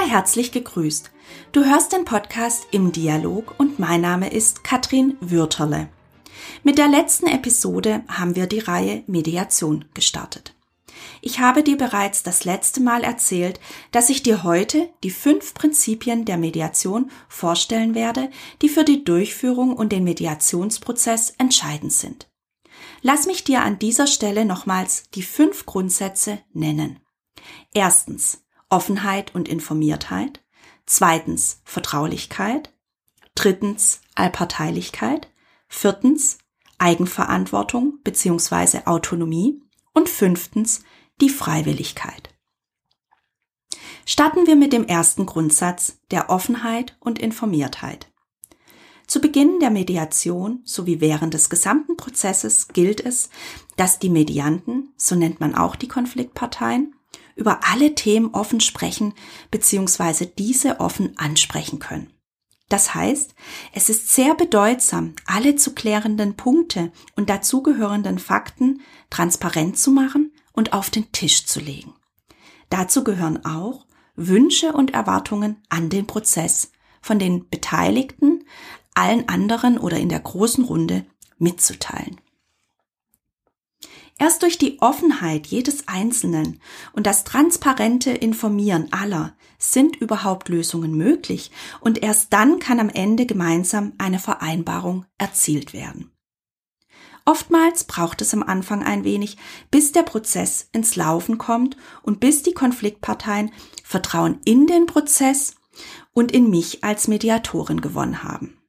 [0.00, 1.10] Sei herzlich gegrüßt.
[1.52, 5.90] Du hörst den Podcast im Dialog und mein Name ist Katrin Würterle.
[6.62, 10.54] Mit der letzten Episode haben wir die Reihe Mediation gestartet.
[11.20, 13.60] Ich habe dir bereits das letzte Mal erzählt,
[13.90, 18.30] dass ich dir heute die fünf Prinzipien der Mediation vorstellen werde,
[18.62, 22.26] die für die Durchführung und den Mediationsprozess entscheidend sind.
[23.02, 27.00] Lass mich dir an dieser Stelle nochmals die fünf Grundsätze nennen.
[27.74, 30.42] Erstens Offenheit und Informiertheit.
[30.86, 32.72] Zweitens Vertraulichkeit.
[33.34, 35.28] Drittens Allparteilichkeit.
[35.68, 36.38] Viertens
[36.78, 38.82] Eigenverantwortung bzw.
[38.86, 39.60] Autonomie.
[39.92, 40.82] Und fünftens
[41.20, 42.30] die Freiwilligkeit.
[44.06, 48.10] Starten wir mit dem ersten Grundsatz der Offenheit und Informiertheit.
[49.06, 53.28] Zu Beginn der Mediation sowie während des gesamten Prozesses gilt es,
[53.76, 56.94] dass die Medianten, so nennt man auch die Konfliktparteien,
[57.36, 59.14] über alle Themen offen sprechen
[59.50, 60.26] bzw.
[60.26, 62.12] diese offen ansprechen können.
[62.68, 63.34] Das heißt,
[63.72, 70.72] es ist sehr bedeutsam, alle zu klärenden Punkte und dazugehörenden Fakten transparent zu machen und
[70.72, 71.94] auf den Tisch zu legen.
[72.68, 76.70] Dazu gehören auch Wünsche und Erwartungen an den Prozess
[77.02, 78.44] von den Beteiligten,
[78.94, 81.04] allen anderen oder in der großen Runde
[81.38, 82.20] mitzuteilen.
[84.20, 86.60] Erst durch die Offenheit jedes Einzelnen
[86.92, 93.24] und das transparente Informieren aller sind überhaupt Lösungen möglich und erst dann kann am Ende
[93.24, 96.12] gemeinsam eine Vereinbarung erzielt werden.
[97.24, 99.38] Oftmals braucht es am Anfang ein wenig,
[99.70, 103.50] bis der Prozess ins Laufen kommt und bis die Konfliktparteien
[103.82, 105.54] Vertrauen in den Prozess
[106.12, 108.59] und in mich als Mediatorin gewonnen haben.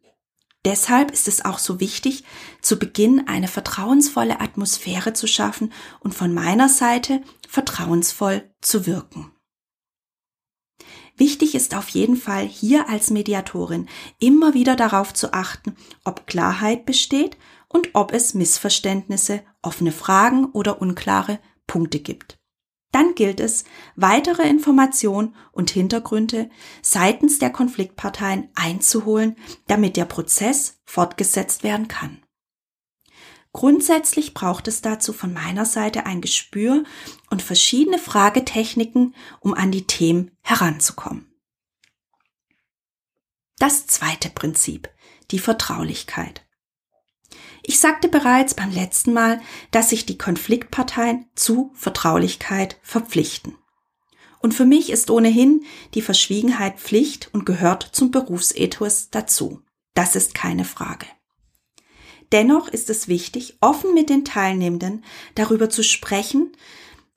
[0.63, 2.23] Deshalb ist es auch so wichtig,
[2.61, 9.31] zu Beginn eine vertrauensvolle Atmosphäre zu schaffen und von meiner Seite vertrauensvoll zu wirken.
[11.17, 13.87] Wichtig ist auf jeden Fall hier als Mediatorin
[14.19, 20.81] immer wieder darauf zu achten, ob Klarheit besteht und ob es Missverständnisse, offene Fragen oder
[20.81, 22.40] unklare Punkte gibt.
[22.91, 23.63] Dann gilt es,
[23.95, 26.49] weitere Informationen und Hintergründe
[26.81, 29.37] seitens der Konfliktparteien einzuholen,
[29.67, 32.21] damit der Prozess fortgesetzt werden kann.
[33.53, 36.83] Grundsätzlich braucht es dazu von meiner Seite ein Gespür
[37.29, 41.27] und verschiedene Fragetechniken, um an die Themen heranzukommen.
[43.57, 44.89] Das zweite Prinzip,
[45.31, 46.45] die Vertraulichkeit.
[47.63, 49.41] Ich sagte bereits beim letzten Mal,
[49.71, 53.55] dass sich die Konfliktparteien zu Vertraulichkeit verpflichten.
[54.39, 55.63] Und für mich ist ohnehin
[55.93, 59.61] die Verschwiegenheit Pflicht und gehört zum Berufsethos dazu.
[59.93, 61.05] Das ist keine Frage.
[62.31, 65.03] Dennoch ist es wichtig, offen mit den Teilnehmenden
[65.35, 66.51] darüber zu sprechen,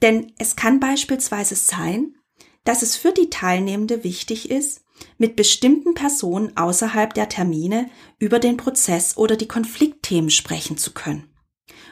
[0.03, 2.16] denn es kann beispielsweise sein,
[2.65, 4.84] dass es für die Teilnehmende wichtig ist,
[5.19, 11.28] mit bestimmten Personen außerhalb der Termine über den Prozess oder die Konfliktthemen sprechen zu können.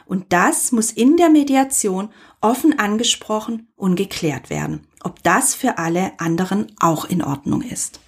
[0.05, 2.09] Und das muss in der Mediation
[2.41, 7.99] offen angesprochen und geklärt werden, ob das für alle anderen auch in Ordnung ist.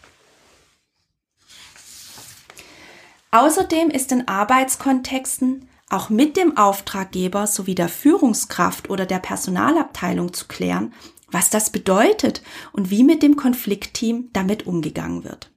[3.31, 10.47] Außerdem ist in Arbeitskontexten auch mit dem Auftraggeber sowie der Führungskraft oder der Personalabteilung zu
[10.47, 10.94] klären,
[11.30, 12.41] was das bedeutet
[12.72, 15.52] und wie mit dem Konfliktteam damit umgegangen wird.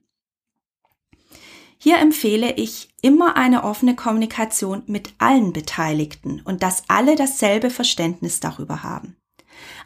[1.81, 8.41] Hier empfehle ich immer eine offene Kommunikation mit allen Beteiligten und dass alle dasselbe Verständnis
[8.41, 9.17] darüber haben.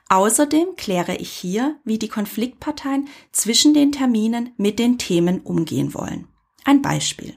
[0.08, 6.28] Außerdem kläre ich hier, wie die Konfliktparteien zwischen den Terminen mit den Themen umgehen wollen.
[6.64, 7.36] Ein Beispiel.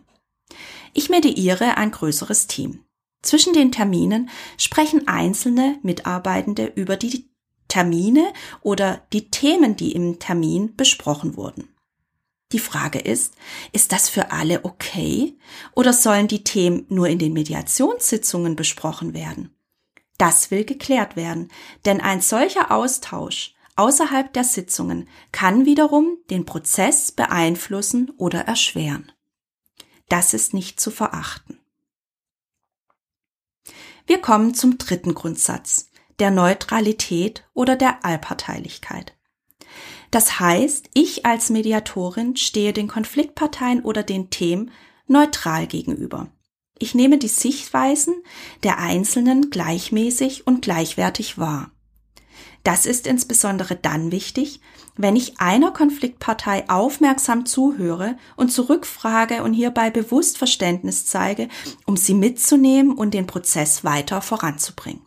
[0.93, 2.85] Ich mediiere ein größeres Team.
[3.21, 7.29] Zwischen den Terminen sprechen einzelne Mitarbeitende über die
[7.75, 8.31] Termine
[8.61, 11.67] oder die Themen, die im Termin besprochen wurden.
[12.53, 13.33] Die Frage ist,
[13.73, 15.37] ist das für alle okay
[15.73, 19.53] oder sollen die Themen nur in den Mediationssitzungen besprochen werden?
[20.17, 21.49] Das will geklärt werden,
[21.83, 29.11] denn ein solcher Austausch außerhalb der Sitzungen kann wiederum den Prozess beeinflussen oder erschweren.
[30.07, 31.59] Das ist nicht zu verachten.
[34.07, 35.89] Wir kommen zum dritten Grundsatz,
[36.19, 39.13] der Neutralität oder der Allparteilichkeit.
[40.11, 44.71] Das heißt, ich als Mediatorin stehe den Konfliktparteien oder den Themen
[45.07, 46.27] neutral gegenüber.
[46.77, 48.15] Ich nehme die Sichtweisen
[48.63, 51.71] der Einzelnen gleichmäßig und gleichwertig wahr.
[52.63, 54.59] Das ist insbesondere dann wichtig,
[54.97, 61.47] wenn ich einer Konfliktpartei aufmerksam zuhöre und zurückfrage und hierbei bewusst Verständnis zeige,
[61.85, 65.05] um sie mitzunehmen und den Prozess weiter voranzubringen.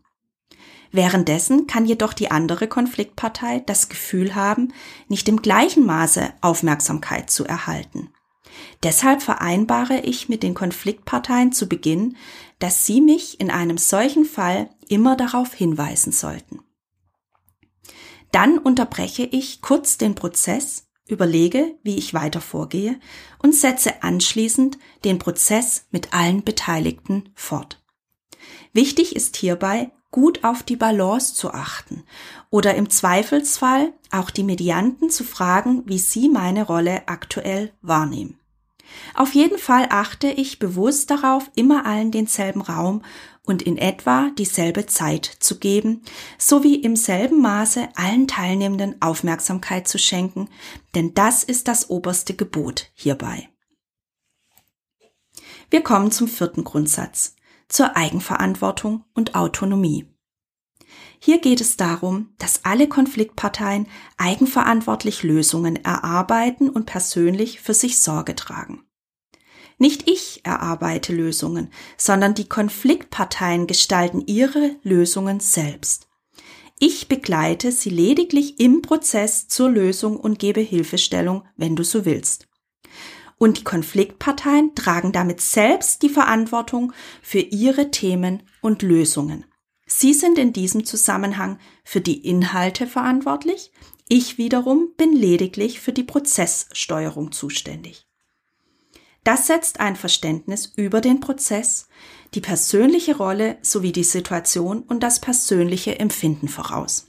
[0.90, 4.73] Währenddessen kann jedoch die andere Konfliktpartei das Gefühl haben,
[5.08, 8.11] nicht im gleichen Maße Aufmerksamkeit zu erhalten.
[8.82, 12.17] Deshalb vereinbare ich mit den Konfliktparteien zu Beginn,
[12.58, 16.61] dass sie mich in einem solchen Fall immer darauf hinweisen sollten.
[18.32, 23.00] Dann unterbreche ich kurz den Prozess, überlege, wie ich weiter vorgehe
[23.38, 27.82] und setze anschließend den Prozess mit allen Beteiligten fort.
[28.73, 32.05] Wichtig ist hierbei, gut auf die Balance zu achten
[32.51, 38.39] oder im Zweifelsfall auch die Medianten zu fragen, wie sie meine Rolle aktuell wahrnehmen.
[39.15, 43.03] Auf jeden Fall achte ich bewusst darauf, immer allen denselben Raum
[43.45, 46.03] und in etwa dieselbe Zeit zu geben,
[46.37, 50.49] sowie im selben Maße allen Teilnehmenden Aufmerksamkeit zu schenken,
[50.95, 53.49] denn das ist das oberste Gebot hierbei.
[55.71, 57.37] Wir kommen zum vierten Grundsatz,
[57.69, 60.06] zur Eigenverantwortung und Autonomie.
[61.20, 63.87] Hier geht es darum, dass alle Konfliktparteien
[64.17, 68.85] eigenverantwortlich Lösungen erarbeiten und persönlich für sich Sorge tragen.
[69.79, 76.09] Nicht ich erarbeite Lösungen, sondern die Konfliktparteien gestalten ihre Lösungen selbst.
[76.81, 82.48] Ich begleite sie lediglich im Prozess zur Lösung und gebe Hilfestellung, wenn du so willst.
[83.38, 86.93] Und die Konfliktparteien tragen damit selbst die Verantwortung
[87.23, 89.44] für ihre Themen und Lösungen.
[89.87, 93.73] Sie sind in diesem Zusammenhang für die Inhalte verantwortlich,
[94.11, 98.06] ich wiederum bin lediglich für die Prozesssteuerung zuständig.
[99.23, 101.88] Das setzt ein Verständnis über den Prozess,
[102.32, 107.08] die persönliche Rolle sowie die Situation und das persönliche Empfinden voraus.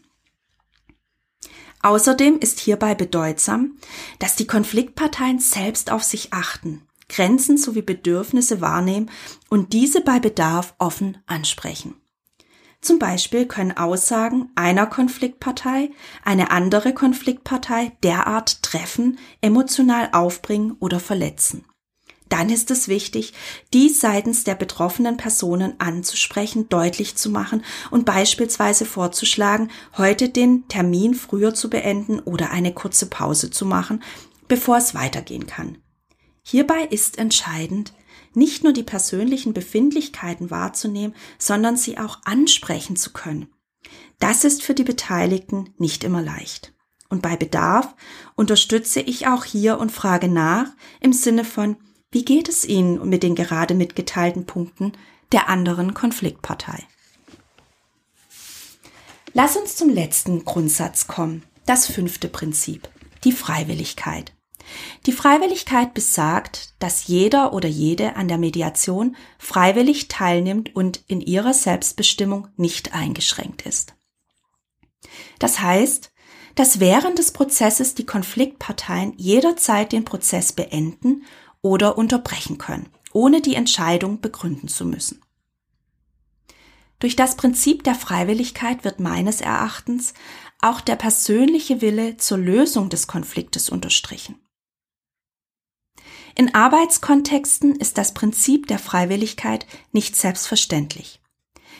[1.81, 3.77] Außerdem ist hierbei bedeutsam,
[4.19, 9.09] dass die Konfliktparteien selbst auf sich achten, Grenzen sowie Bedürfnisse wahrnehmen
[9.49, 11.95] und diese bei Bedarf offen ansprechen.
[12.81, 15.91] Zum Beispiel können Aussagen einer Konfliktpartei
[16.23, 21.65] eine andere Konfliktpartei derart treffen, emotional aufbringen oder verletzen.
[22.29, 23.33] Dann ist es wichtig,
[23.73, 31.15] dies seitens der betroffenen Personen anzusprechen, deutlich zu machen und beispielsweise vorzuschlagen, heute den Termin
[31.15, 34.03] früher zu beenden oder eine kurze Pause zu machen,
[34.47, 35.79] bevor es weitergehen kann.
[36.43, 37.93] Hierbei ist entscheidend,
[38.33, 43.47] nicht nur die persönlichen Befindlichkeiten wahrzunehmen, sondern sie auch ansprechen zu können.
[44.19, 46.73] Das ist für die Beteiligten nicht immer leicht.
[47.09, 47.95] Und bei Bedarf
[48.35, 50.67] unterstütze ich auch hier und frage nach
[50.99, 51.77] im Sinne von,
[52.11, 54.94] wie geht es Ihnen mit den gerade mitgeteilten Punkten
[55.31, 56.83] der anderen Konfliktpartei?
[59.33, 62.89] Lass uns zum letzten Grundsatz kommen, das fünfte Prinzip,
[63.23, 64.33] die Freiwilligkeit.
[65.06, 71.53] Die Freiwilligkeit besagt, dass jeder oder jede an der Mediation freiwillig teilnimmt und in ihrer
[71.53, 73.94] Selbstbestimmung nicht eingeschränkt ist.
[75.38, 76.12] Das heißt,
[76.55, 81.23] dass während des Prozesses die Konfliktparteien jederzeit den Prozess beenden
[81.61, 85.21] oder unterbrechen können, ohne die Entscheidung begründen zu müssen.
[87.00, 90.13] Durch das Prinzip der Freiwilligkeit wird meines Erachtens
[90.62, 94.36] auch der persönliche Wille zur Lösung des Konfliktes unterstrichen.
[96.36, 101.22] In Arbeitskontexten ist das Prinzip der Freiwilligkeit nicht selbstverständlich.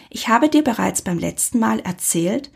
[0.10, 2.52] Ich habe dir bereits beim letzten Mal erzählt,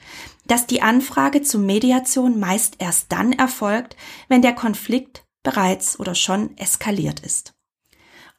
[0.48, 3.96] dass die Anfrage zur Mediation meist erst dann erfolgt,
[4.28, 7.54] wenn der Konflikt bereits oder schon eskaliert ist.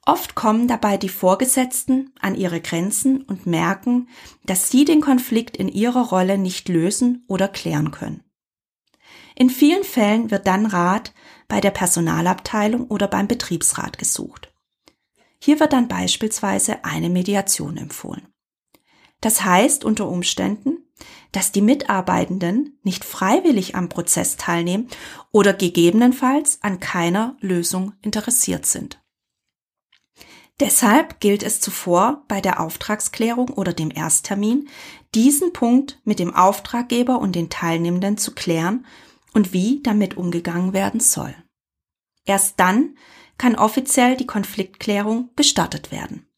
[0.07, 4.09] Oft kommen dabei die Vorgesetzten an ihre Grenzen und merken,
[4.45, 8.23] dass sie den Konflikt in ihrer Rolle nicht lösen oder klären können.
[9.35, 11.15] In vielen Fällen wird dann Rat
[11.49, 14.53] bei der Personalabteilung oder beim Betriebsrat gesucht.
[15.43, 18.29] Hier wird dann beispielsweise eine Mediation empfohlen.
[19.21, 20.85] Das heißt unter Umständen,
[21.35, 24.89] dass die Mitarbeitenden nicht freiwillig am Prozess teilnehmen
[25.33, 29.03] oder gegebenenfalls an keiner Lösung interessiert sind.
[30.61, 34.69] Deshalb gilt es zuvor bei der Auftragsklärung oder dem Ersttermin,
[35.13, 38.87] diesen Punkt mit dem Auftraggeber und den Teilnehmenden zu klären
[39.33, 41.35] und wie damit umgegangen werden soll.
[42.25, 42.97] Erst dann
[43.39, 46.29] kann offiziell die Konfliktklärung gestartet werden.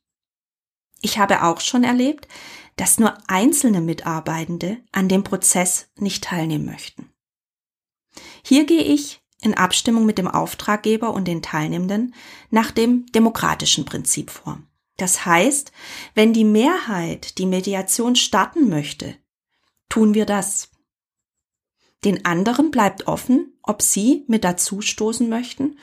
[1.00, 2.28] Ich habe auch schon erlebt,
[2.76, 7.10] dass nur einzelne Mitarbeitende an dem Prozess nicht teilnehmen möchten.
[8.42, 12.14] Hier gehe ich in Abstimmung mit dem Auftraggeber und den Teilnehmenden
[12.50, 14.60] nach dem demokratischen Prinzip vor.
[14.96, 15.72] Das heißt,
[16.14, 19.16] wenn die Mehrheit die Mediation starten möchte,
[19.88, 20.70] tun wir das.
[22.04, 25.78] Den anderen bleibt offen, ob sie mit dazu stoßen möchten,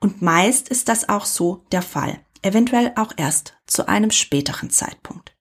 [0.00, 5.34] und meist ist das auch so der Fall, eventuell auch erst zu einem späteren Zeitpunkt.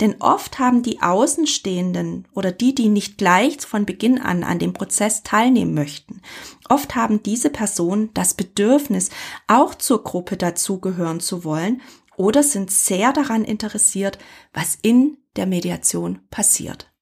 [0.00, 4.72] Denn oft haben die Außenstehenden oder die, die nicht gleich von Beginn an an dem
[4.72, 6.20] Prozess teilnehmen möchten,
[6.68, 9.10] oft haben diese Personen das Bedürfnis,
[9.46, 11.80] auch zur Gruppe dazugehören zu wollen
[12.16, 14.18] oder sind sehr daran interessiert,
[14.52, 16.92] was in der Mediation passiert.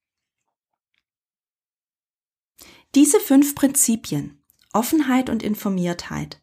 [2.95, 4.41] Diese fünf Prinzipien
[4.73, 6.41] Offenheit und Informiertheit,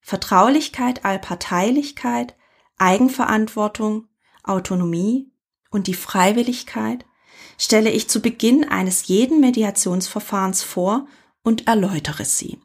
[0.00, 2.36] Vertraulichkeit, Allparteilichkeit,
[2.78, 4.08] Eigenverantwortung,
[4.42, 5.30] Autonomie
[5.70, 7.04] und die Freiwilligkeit
[7.58, 11.06] stelle ich zu Beginn eines jeden Mediationsverfahrens vor
[11.42, 12.58] und erläutere sie.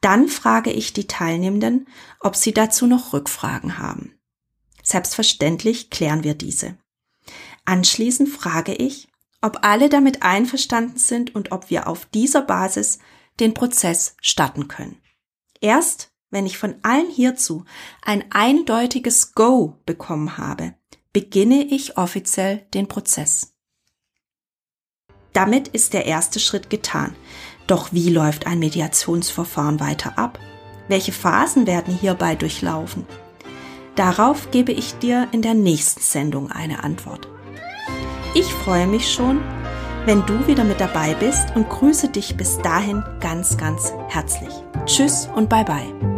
[0.00, 1.88] Dann frage ich die Teilnehmenden,
[2.20, 4.18] ob sie dazu noch Rückfragen haben.
[4.82, 6.78] Selbstverständlich klären wir diese.
[7.64, 9.08] Anschließend frage ich,
[9.40, 12.98] ob alle damit einverstanden sind und ob wir auf dieser Basis
[13.40, 15.00] den Prozess starten können.
[15.60, 17.64] Erst wenn ich von allen hierzu
[18.02, 20.74] ein eindeutiges Go bekommen habe,
[21.12, 23.54] beginne ich offiziell den Prozess.
[25.32, 27.14] Damit ist der erste Schritt getan.
[27.66, 30.38] Doch wie läuft ein Mediationsverfahren weiter ab?
[30.88, 33.06] Welche Phasen werden hierbei durchlaufen?
[33.94, 37.28] Darauf gebe ich dir in der nächsten Sendung eine Antwort.
[38.34, 39.40] Ich freue mich schon,
[40.06, 44.52] wenn du wieder mit dabei bist und grüße dich bis dahin ganz, ganz herzlich.
[44.86, 46.17] Tschüss und bye bye.